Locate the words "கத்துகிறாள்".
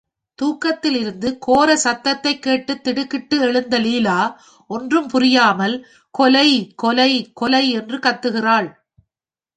7.97-8.69